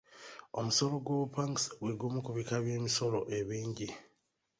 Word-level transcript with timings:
Omusolo 0.57 0.95
gw'obupangisa 1.05 1.69
gwe 1.79 1.93
gumu 1.99 2.19
ku 2.25 2.31
bika 2.37 2.57
by'emisolo 2.63 3.19
ebingi. 3.37 3.89